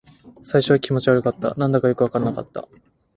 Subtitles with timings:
[0.41, 1.53] 最初は気持ち悪かった。
[1.57, 2.67] 何だかよくわからなかった。